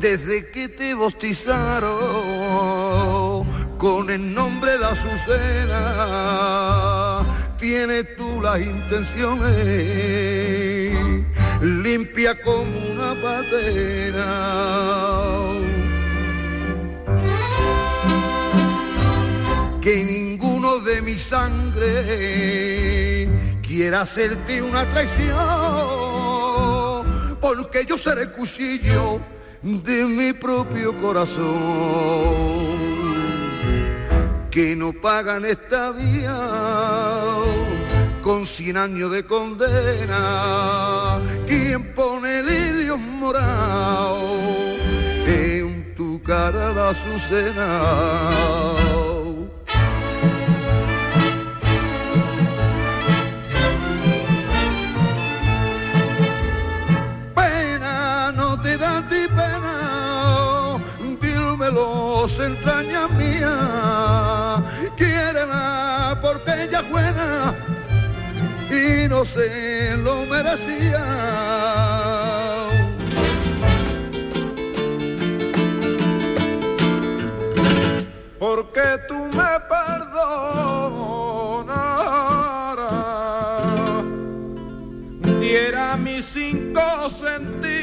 [0.00, 1.86] Desde que te bautizaron
[3.78, 5.76] con el nombre de Azucena,
[7.58, 10.06] tienes tú las intenciones
[11.60, 14.26] limpia como una patena.
[19.80, 20.25] Que de
[21.06, 23.28] mi sangre
[23.62, 25.36] quiera hacerte una traición,
[27.40, 29.20] porque yo seré cuchillo
[29.62, 31.46] de mi propio corazón
[34.50, 36.36] que no pagan esta vía
[38.20, 41.20] con cien años de condena.
[41.46, 44.26] Quien pone lirios morado
[45.24, 49.05] en tu cara la azucena.
[62.26, 64.62] Dímelo, se entraña mía,
[64.96, 67.54] quiérela porque ella buena
[68.70, 71.04] y no se lo merecía.
[78.38, 80.44] Porque tú me perdonaras,
[85.40, 87.80] diera mis cinco sentidos,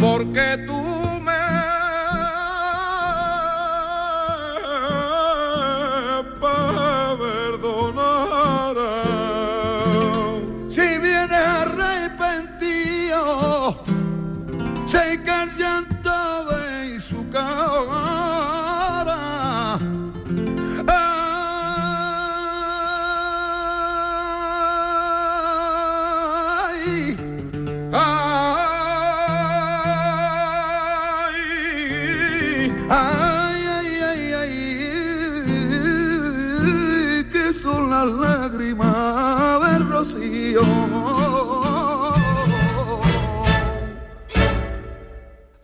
[0.00, 0.85] porque tú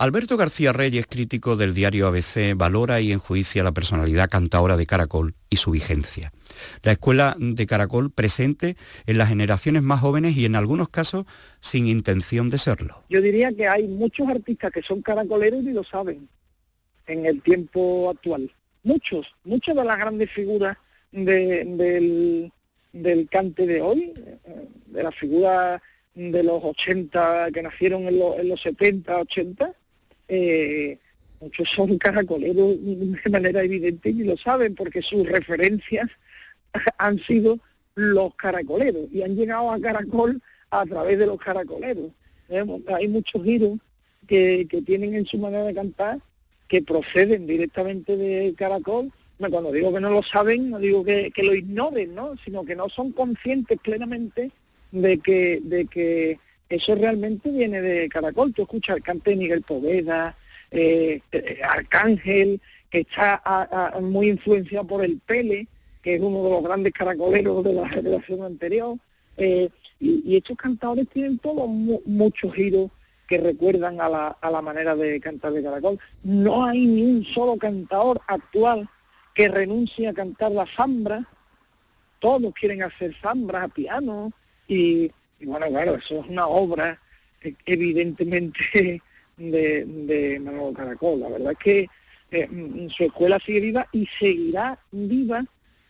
[0.02, 5.36] Alberto García Reyes, crítico del diario ABC, valora y enjuicia la personalidad cantaora de Caracol
[5.48, 6.32] y su vigencia.
[6.82, 8.76] La escuela de Caracol presente
[9.06, 11.24] en las generaciones más jóvenes y en algunos casos
[11.60, 13.04] sin intención de serlo.
[13.10, 16.28] Yo diría que hay muchos artistas que son caracoleros y lo saben
[17.06, 18.50] en el tiempo actual.
[18.82, 20.76] Muchos, muchas de las grandes figuras
[21.12, 22.52] de- del,
[22.92, 25.80] del cante de hoy, eh, de las figuras
[26.16, 29.72] de los 80, que nacieron en los 70, 80,
[30.34, 30.98] eh,
[31.40, 36.08] muchos son caracoleros de manera evidente y lo saben porque sus referencias
[36.98, 37.58] han sido
[37.96, 42.12] los caracoleros y han llegado a Caracol a través de los caracoleros.
[42.48, 42.64] Eh,
[42.96, 43.78] Hay muchos giros
[44.26, 46.18] que, que tienen en su manera de cantar
[46.66, 49.12] que proceden directamente de Caracol.
[49.36, 52.36] Cuando digo que no lo saben, no digo que, que lo ignoren, ¿no?
[52.42, 54.50] sino que no son conscientes plenamente
[54.92, 56.38] de que, de que
[56.74, 58.54] eso realmente viene de Caracol.
[58.54, 60.34] Tú escuchas el cante Miguel Poveda,
[60.70, 63.42] eh, eh, Arcángel, que está
[64.00, 65.66] muy influenciado por el Pele,
[66.02, 68.96] que es uno de los grandes caracoleros de la generación anterior.
[69.36, 69.68] Eh,
[70.00, 72.90] y, estos cantadores tienen todos muchos giros
[73.28, 75.98] que recuerdan a la, a la manera de cantar de caracol.
[76.22, 78.88] No hay ni un solo cantador actual
[79.34, 81.28] que renuncie a cantar la zambra.
[82.18, 84.32] Todos quieren hacer zambras a piano
[84.66, 85.10] y,
[85.46, 86.98] bueno, claro, eso es una obra
[87.42, 89.02] eh, evidentemente
[89.36, 91.20] de, de Manolo Caracol.
[91.20, 91.88] La verdad es que
[92.32, 95.44] eh, mm, su escuela sigue viva y seguirá viva,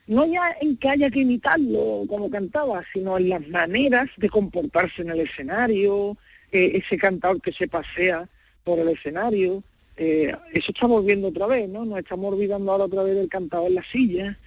[0.09, 5.03] no ya en que haya que imitarlo como cantaba, sino en las maneras de comportarse
[5.03, 6.17] en el escenario,
[6.51, 8.29] eh, ese cantador que se pasea
[8.65, 9.63] por el escenario.
[9.97, 11.85] Eh, eso estamos viendo otra vez, ¿no?
[11.85, 14.39] Nos estamos olvidando ahora otra vez del cantador en la silla.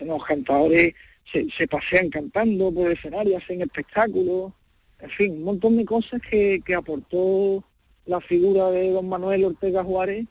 [0.00, 0.94] Los cantadores
[1.30, 4.52] se, se pasean cantando por el escenario, hacen espectáculos,
[5.00, 7.62] en fin, un montón de cosas que, que aportó
[8.06, 10.26] la figura de don Manuel Ortega Juárez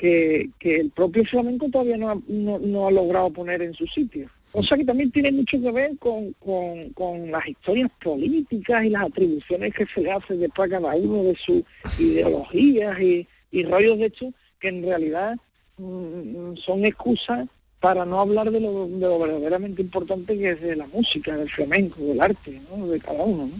[0.00, 4.30] que, el propio flamenco todavía no ha, logrado poner en su sitio.
[4.52, 9.74] O sea que también tiene mucho que ver con, las historias políticas y las atribuciones
[9.74, 11.62] que se le hace después a cada uno de sus
[11.98, 13.26] ideologías y,
[13.64, 15.36] rollos de hecho que en realidad
[15.76, 17.48] mm, son excusas
[17.80, 22.02] para no hablar de lo, de lo, verdaderamente importante que es la música, del flamenco,
[22.02, 22.86] del arte, ¿no?
[22.86, 23.50] de cada uno.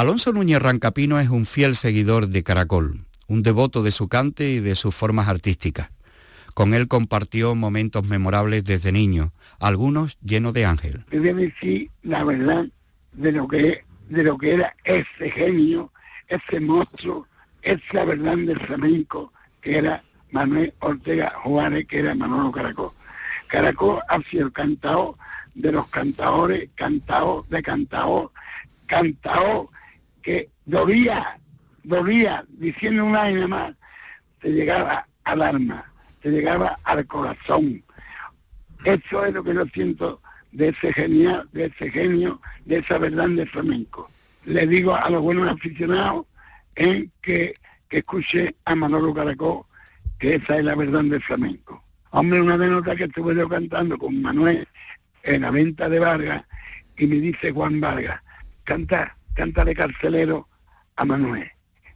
[0.00, 4.58] Alonso Núñez Rancapino es un fiel seguidor de Caracol, un devoto de su cante y
[4.58, 5.90] de sus formas artísticas.
[6.54, 11.04] Con él compartió momentos memorables desde niño, algunos llenos de ángel.
[11.10, 12.64] Te voy a decir la verdad
[13.12, 15.92] de lo que, de lo que era ese genio,
[16.28, 17.26] ese monstruo,
[17.60, 22.92] esa verdad del flamenco que era Manuel Ortega Juárez, que era Manolo Caracol.
[23.48, 25.18] Caracol ha sido el cantao
[25.54, 28.32] de los cantadores, cantao de cantao,
[28.86, 29.70] cantao
[30.22, 31.38] que dolía,
[31.82, 33.74] dolía, diciendo una y más,
[34.40, 35.92] te llegaba al alma,
[36.22, 37.82] te llegaba al corazón.
[38.84, 40.20] Eso es lo que yo siento
[40.52, 44.10] de ese genial, de ese genio, de esa verdad de flamenco.
[44.44, 46.26] Le digo a los buenos aficionados
[46.74, 47.54] en que,
[47.88, 49.64] que escuche a Manolo Caracol,
[50.18, 51.82] que esa es la verdad del flamenco.
[52.10, 54.66] Hombre, una nota que estuve yo cantando con Manuel
[55.22, 56.44] en la venta de Vargas
[56.96, 58.20] y me dice Juan Vargas,
[58.64, 60.48] canta cántale carcelero
[60.96, 61.50] a Manuel.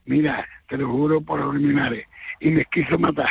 [0.06, 1.54] Mira, te lo juro por los.
[2.40, 3.30] Y me quiso matar.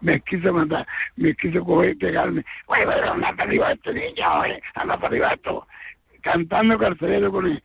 [0.00, 0.86] Me quiso matar.
[1.16, 2.44] Me quiso coger y pegarme.
[2.68, 5.66] Pero anda para arriba este niño, oye, anda para arriba esto.
[6.20, 7.62] Cantando carcelero con él.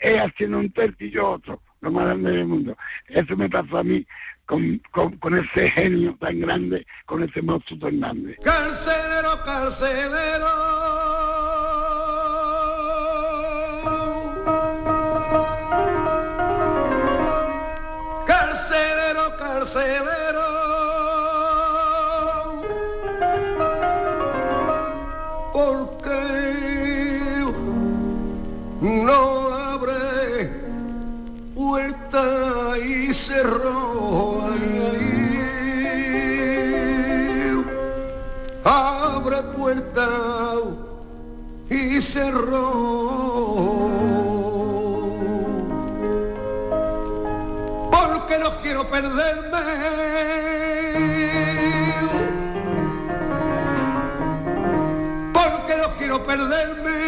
[0.00, 1.62] Él haciendo un tercio y yo otro.
[1.80, 2.76] Lo más grande del mundo.
[3.08, 4.04] Eso me pasó a mí
[4.46, 8.36] con, con, con ese genio tan grande, con ese monstruo tan grande.
[8.42, 9.16] Carcelero.
[9.44, 11.15] Carcelero,
[19.66, 20.46] carcelero.
[25.52, 26.22] Porque
[28.80, 30.50] no abre
[31.54, 34.42] puerta y cerró.
[34.52, 35.16] Ay, ay.
[38.64, 40.08] Abre puerta
[41.70, 42.75] y cerró.
[48.96, 49.58] Perderme.
[55.32, 57.05] Porque no quiero perderme.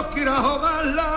[0.00, 1.10] No quiero jugarla.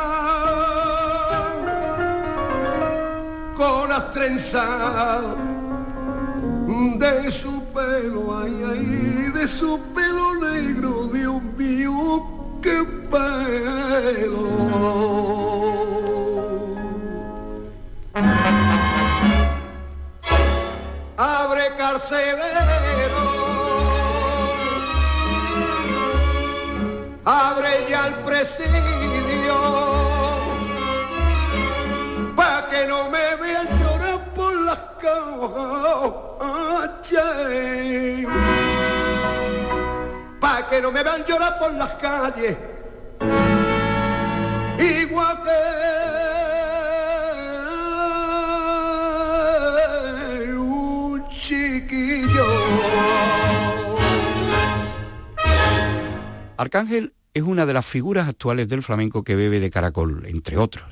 [3.55, 5.21] Con las trenzas
[6.97, 14.49] de su pelo, ay, ay, de su pelo negro, Dios mío, qué pelo.
[21.15, 23.23] Abre carcelero,
[27.23, 29.57] abre ya el presidio,
[32.35, 35.67] pa' que no me vean llorar por las calles,
[40.41, 42.57] pa' que no me vean llorar por las calles,
[44.77, 45.59] igual que
[50.53, 52.47] un chiquillo.
[56.57, 60.85] Arcángel es una de las figuras actuales del flamenco que bebe de caracol, entre otros.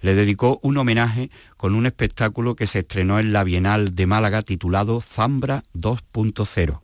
[0.00, 4.42] Le dedicó un homenaje con un espectáculo que se estrenó en la Bienal de Málaga
[4.42, 6.80] titulado Zambra 2.0.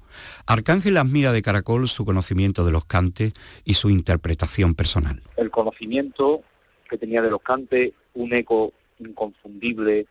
[0.47, 3.33] Arcángel admira de caracol su conocimiento de los cantes
[3.65, 5.23] y su interpretación personal.
[5.37, 6.43] el conocimiento
[6.89, 10.07] que tenía de los cantes, un eco inconfundible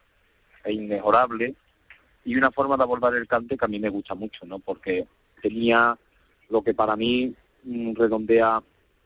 [0.64, 1.56] e inmejorable
[2.26, 4.60] y una forma de abordar el cante que a mí me gusta mucho, ¿no?
[4.60, 5.08] Porque
[5.42, 5.98] tenía
[6.50, 7.34] lo que para mí
[7.96, 8.62] redondea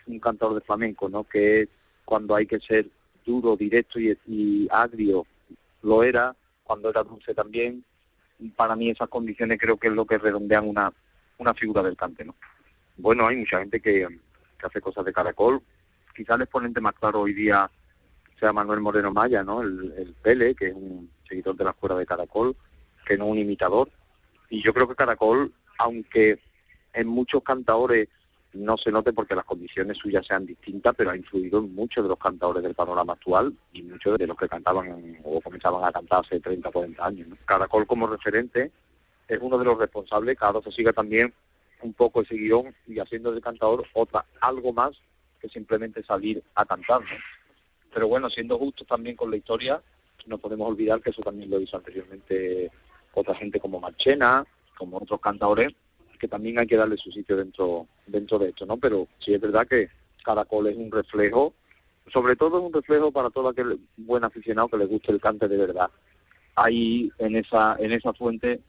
[0.07, 1.24] un cantador de flamenco, ¿no?
[1.24, 1.70] Que es
[2.05, 2.88] cuando hay que ser
[3.26, 5.26] duro, directo y, y agrio,
[5.84, 7.84] lo era, cuando era dulce también.
[8.55, 10.91] Para mí esas condiciones creo que es lo que redondean una,
[11.38, 12.36] una figura del cante, ¿no?
[12.97, 14.07] Bueno, hay mucha gente que,
[14.57, 15.62] que hace cosas de caracol.
[16.16, 17.70] Quizás el exponente más claro hoy día
[18.39, 19.62] sea Manuel Moreno Maya, ¿no?
[19.62, 22.55] El, el Pele, que es un seguidor de la escuela de caracol,
[23.05, 23.89] que no un imitador.
[24.49, 26.39] Y yo creo que caracol, aunque
[26.93, 28.07] en muchos cantadores
[28.54, 32.10] no se note porque las condiciones suyas sean distintas, pero ha influido en muchos de
[32.10, 36.24] los cantadores del panorama actual y muchos de los que cantaban o comenzaban a cantar
[36.26, 37.28] hace 30 o 40 años.
[37.45, 38.72] Caracol como referente
[39.28, 41.34] es uno de los responsables que ahora se siga también
[41.82, 44.91] un poco ese guion y haciendo del cantador otra, algo más
[45.39, 47.02] que simplemente salir a cantar.
[47.02, 47.08] ¿no?
[47.93, 49.82] Pero bueno, siendo justos también con la historia,
[50.26, 52.72] no podemos olvidar que eso también lo hizo anteriormente
[53.14, 54.45] otra gente como Marchena,
[54.78, 55.74] como otros cantadores,
[56.20, 58.78] que también hay que darle su sitio dentro dentro de esto, ¿no?
[58.78, 59.89] Pero sí es verdad que
[60.24, 61.53] Caracol es un reflejo
[62.11, 65.47] sobre todo es un reflejo para todo aquel buen aficionado que le guste el cante
[65.47, 65.89] de verdad.
[66.55, 68.61] Ahí en esa, en esa fuente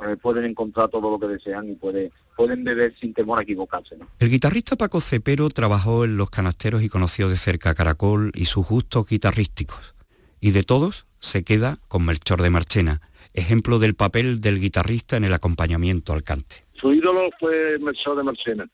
[0.00, 3.96] eh, pueden encontrar todo lo que desean y puede, pueden beber sin temor a equivocarse.
[4.18, 8.46] El guitarrista Paco Cepero trabajó en Los Canasteros y conoció de cerca a Caracol y
[8.46, 9.94] sus gustos guitarrísticos.
[10.40, 13.00] Y de todos se queda con Melchor de Marchena,
[13.34, 16.67] ejemplo del papel del guitarrista en el acompañamiento al cante.
[16.80, 18.68] Su ídolo fue Melchor de Marchena,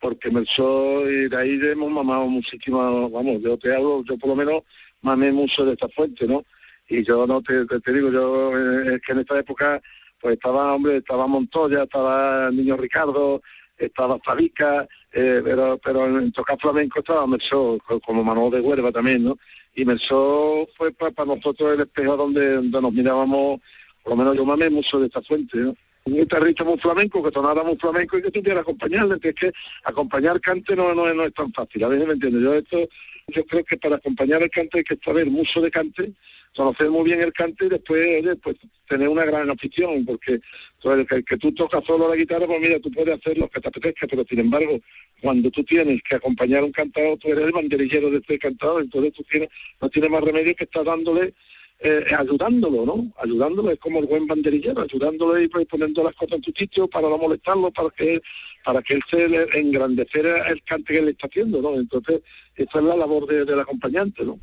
[0.00, 4.36] porque Melchor, y de ahí hemos mamado muchísimo, vamos, yo te hablo, yo por lo
[4.36, 4.62] menos
[5.00, 6.44] mamé mucho de esta fuente, ¿no?
[6.88, 9.80] Y yo no te, te, digo, yo eh, es que en esta época
[10.20, 13.40] pues estaba, hombre, estaba Montoya, estaba Niño Ricardo,
[13.76, 19.24] estaba Fabica, eh, pero, pero en tocar flamenco estaba Melchor, como Manuel de Huerva también,
[19.24, 19.38] ¿no?
[19.74, 23.60] Y Melchor fue para, nosotros el espejo donde, donde nos mirábamos
[24.02, 25.58] por lo menos yo mamé mucho de esta fuente.
[26.04, 29.52] Un guitarrista muy flamenco, que sonara muy flamenco y que tuviera acompañarle, que es que
[29.84, 32.88] acompañar cante no, no, no es tan fácil, a veces me entiendo, yo esto,
[33.28, 36.12] yo creo que para acompañar el cante hay que saber mucho de cante,
[36.56, 38.56] conocer muy bien el cante y después, pues,
[38.88, 40.40] tener una gran afición, porque
[40.82, 43.60] pues, el que, tú tocas solo la guitarra, pues mira, tú puedes hacer lo que
[43.60, 44.78] te apetezca, pero sin embargo,
[45.20, 48.82] cuando tú tienes que acompañar a un cantador, tú eres el banderillero de este cantador,
[48.82, 49.48] entonces tú tienes,
[49.80, 51.34] no tienes más remedio que estar dándole
[51.80, 53.12] eh, ayudándolo, ¿no?
[53.18, 56.88] Ayudándolo es como el buen banderillero, ayudándolo y pues, poniendo las cosas en su sitio
[56.88, 58.20] para no molestarlo, para que
[58.64, 61.74] para que él se engrandecer el cante que él está haciendo, ¿no?
[61.74, 62.20] Entonces,
[62.54, 64.38] esa es la labor del acompañante, ¿no?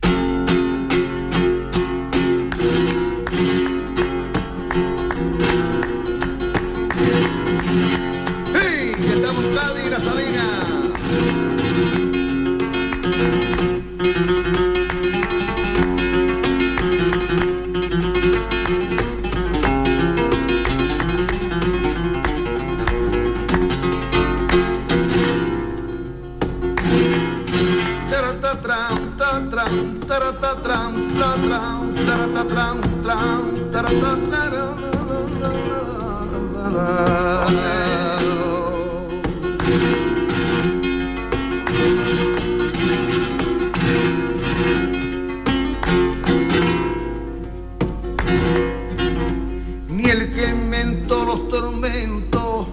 [49.89, 52.67] Ni el que inventó los tormentos,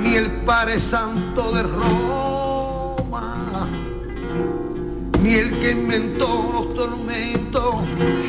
[0.00, 2.07] ni el Padre Santo de Roma,
[5.28, 7.74] ni el que inventó los tormentos,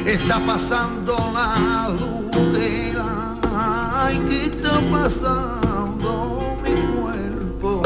[0.06, 3.38] está pasando la dudera.
[3.56, 7.82] Ay, ¿qué está pasando mi cuerpo?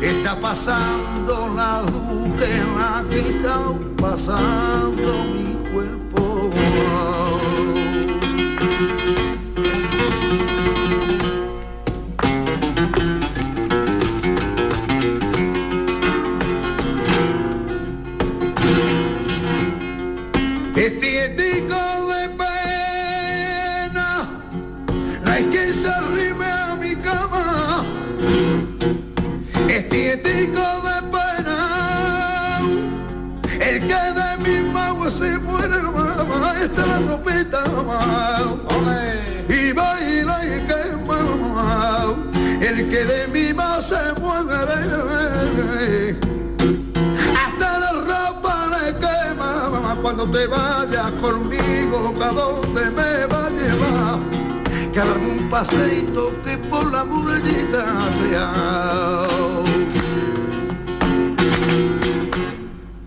[0.00, 3.58] Está pasando la dudera, ¿qué está
[3.96, 6.50] pasando mi cuerpo?
[20.80, 21.76] Estiético
[22.08, 24.08] de pena,
[25.22, 27.84] no hay quien se arrime a mi cama.
[29.68, 31.58] Estiético de pena,
[33.60, 38.00] el que de mi mago se muere, mamá, esta la ropita, mamá.
[39.50, 41.18] Y baila y quema,
[42.62, 45.19] el que de mi mago se muere.
[50.28, 54.18] Te vayas conmigo, ¿a dónde me va a llevar?
[55.26, 57.04] Un paseito que por la.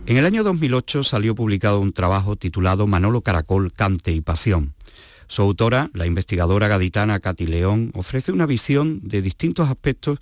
[0.06, 4.74] En el año 2008 salió publicado un trabajo titulado Manolo Caracol, Cante y Pasión.
[5.28, 10.20] Su autora, la investigadora gaditana Katy León, ofrece una visión de distintos aspectos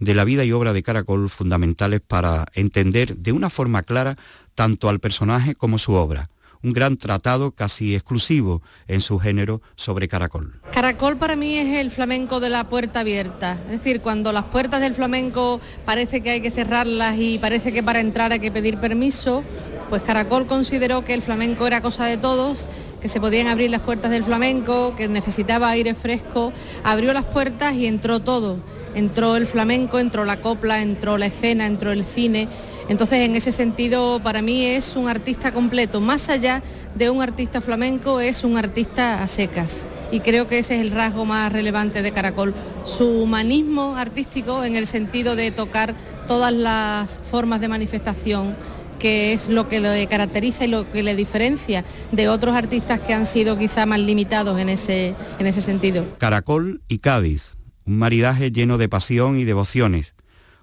[0.00, 4.16] de la vida y obra de Caracol fundamentales para entender de una forma clara
[4.58, 6.30] tanto al personaje como su obra.
[6.64, 10.60] Un gran tratado casi exclusivo en su género sobre Caracol.
[10.72, 13.56] Caracol para mí es el flamenco de la puerta abierta.
[13.66, 17.84] Es decir, cuando las puertas del flamenco parece que hay que cerrarlas y parece que
[17.84, 19.44] para entrar hay que pedir permiso,
[19.90, 22.66] pues Caracol consideró que el flamenco era cosa de todos,
[23.00, 26.52] que se podían abrir las puertas del flamenco, que necesitaba aire fresco,
[26.82, 28.58] abrió las puertas y entró todo.
[28.96, 32.48] Entró el flamenco, entró la copla, entró la escena, entró el cine.
[32.88, 36.00] Entonces, en ese sentido, para mí es un artista completo.
[36.00, 36.62] Más allá
[36.94, 39.84] de un artista flamenco, es un artista a secas.
[40.10, 42.54] Y creo que ese es el rasgo más relevante de Caracol.
[42.84, 45.94] Su humanismo artístico en el sentido de tocar
[46.26, 48.56] todas las formas de manifestación,
[48.98, 53.12] que es lo que le caracteriza y lo que le diferencia de otros artistas que
[53.12, 56.04] han sido quizá más limitados en ese, en ese sentido.
[56.18, 60.14] Caracol y Cádiz, un maridaje lleno de pasión y devociones,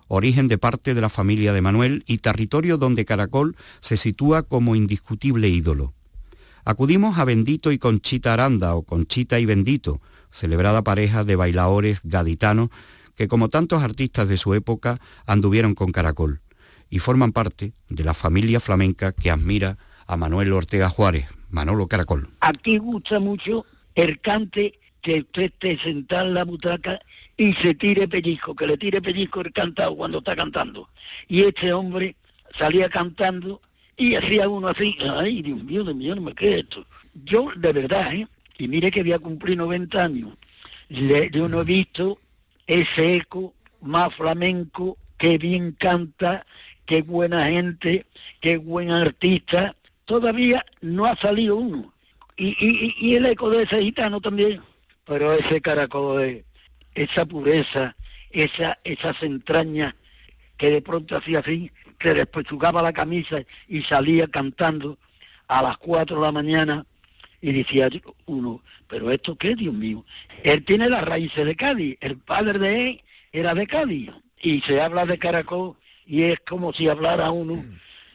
[0.07, 4.75] origen de parte de la familia de Manuel y territorio donde Caracol se sitúa como
[4.75, 5.93] indiscutible ídolo.
[6.63, 10.01] Acudimos a Bendito y Conchita Aranda o Conchita y Bendito,
[10.31, 12.69] celebrada pareja de bailadores gaditanos
[13.15, 16.41] que como tantos artistas de su época anduvieron con Caracol
[16.89, 19.77] y forman parte de la familia flamenca que admira
[20.07, 22.27] a Manuel Ortega Juárez, Manolo Caracol.
[22.41, 26.99] Aquí gusta mucho el cante que usted esté sentado en la butaca
[27.38, 30.89] y se tire pellizco, que le tire pellizco el cantado cuando está cantando.
[31.27, 32.15] Y este hombre
[32.57, 33.61] salía cantando
[33.97, 36.86] y hacía uno así, ay Dios mío, Dios mío, no me quede esto.
[37.23, 38.27] Yo, de verdad, ¿eh?
[38.57, 40.33] y mire que voy a cumplir 90 años,
[40.89, 42.19] yo no he visto
[42.67, 46.45] ese eco más flamenco, que bien canta,
[46.86, 48.05] qué buena gente,
[48.41, 49.75] qué buen artista.
[50.05, 51.93] Todavía no ha salido uno.
[52.38, 54.61] Y, el eco de ese gitano también.
[55.05, 56.45] Pero ese caracol, de
[56.95, 57.95] esa pureza,
[58.31, 59.93] esa, esas entrañas
[60.57, 64.97] que de pronto hacía así, que después jugaba la camisa y salía cantando
[65.47, 66.85] a las 4 de la mañana
[67.41, 67.89] y decía
[68.25, 70.05] uno, pero esto qué, Dios mío.
[70.43, 74.81] Él tiene las raíces de Cádiz, el padre de él era de Cádiz y se
[74.81, 75.75] habla de Caracol
[76.05, 77.63] y es como si hablara uno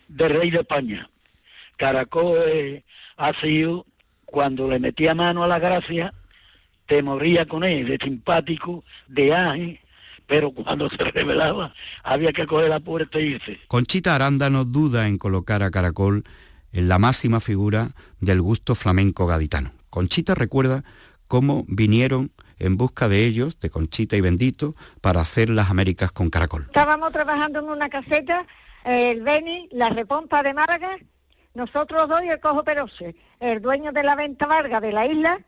[0.08, 1.08] de rey de España.
[1.76, 2.82] Caracol
[3.16, 3.86] ha sido,
[4.24, 6.14] cuando le metía mano a la gracia,
[6.90, 9.78] te moría con él, de simpático, de ángel,
[10.26, 11.72] pero cuando se revelaba
[12.02, 13.60] había que coger la puerta y irse.
[13.68, 16.24] Conchita Aranda no duda en colocar a Caracol
[16.72, 19.70] en la máxima figura del gusto flamenco gaditano.
[19.88, 20.82] Conchita recuerda
[21.28, 26.28] cómo vinieron en busca de ellos, de Conchita y Bendito, para hacer las Américas con
[26.28, 26.62] Caracol.
[26.62, 28.48] Estábamos trabajando en una caseta,
[28.84, 30.98] el Beni, la Repompa de Málaga,
[31.54, 35.38] nosotros dos y el Cojo Perose, el dueño de la venta Varga de la isla,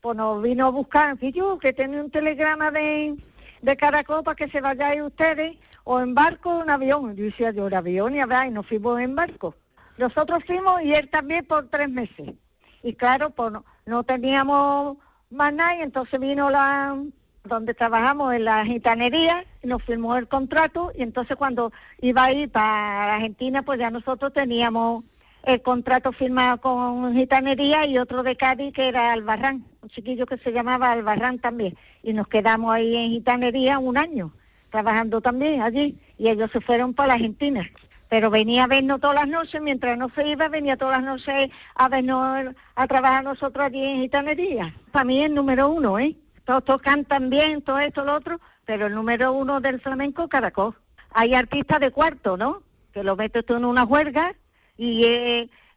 [0.00, 3.16] pues nos vino a buscar, y yo que tenía un telegrama de,
[3.62, 7.14] de Caracol para que se vayáis ustedes, o en barco o en avión.
[7.16, 9.54] Yo decía yo, el avión y habrá, y nos fuimos en barco.
[9.98, 12.34] Nosotros fuimos y él también por tres meses.
[12.82, 13.52] Y claro, pues
[13.84, 14.96] no, teníamos
[15.28, 16.96] más nada y entonces vino la
[17.44, 22.50] donde trabajamos en la gitanería, nos firmó el contrato y entonces cuando iba a ir
[22.50, 25.04] para Argentina, pues ya nosotros teníamos
[25.44, 30.38] el contrato firmado con gitanería y otro de Cádiz que era Albarrán, un chiquillo que
[30.38, 31.76] se llamaba Albarrán también.
[32.02, 34.32] Y nos quedamos ahí en gitanería un año,
[34.70, 37.68] trabajando también allí, y ellos se fueron para la Argentina
[38.10, 41.48] pero venía a vernos todas las noches, mientras no se iba, venía todas las noches
[41.76, 44.74] a vernos, a trabajar nosotros allí en gitanería.
[44.90, 46.16] Para mí es número uno, ¿eh?
[46.44, 50.74] Todos, cantan bien, todo esto, lo otro, pero el número uno del flamenco, Caracol.
[51.12, 52.64] Hay artistas de cuarto, ¿no?
[52.92, 54.34] Que lo metes tú en una huelga
[54.80, 55.04] y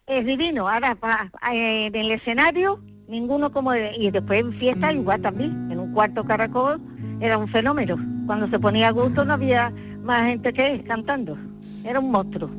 [0.08, 0.68] es, divino.
[0.68, 0.98] Ahora,
[1.52, 3.76] en el escenario, ninguno como...
[3.76, 5.70] y después en fiesta igual también.
[5.70, 6.82] En un cuarto Caracol
[7.20, 7.98] era un fenómeno.
[8.26, 11.38] Cuando se ponía a gusto no había más gente que cantando.
[11.84, 12.50] Era un monstruo.